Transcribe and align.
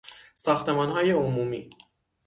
ساختمانهای 0.33 1.11
عمومی 1.11 1.69